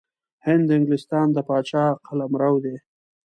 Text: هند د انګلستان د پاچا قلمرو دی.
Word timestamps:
هند 0.45 0.63
د 0.67 0.71
انګلستان 0.77 1.27
د 1.33 1.37
پاچا 1.47 1.85
قلمرو 2.05 2.55
دی. 2.63 2.75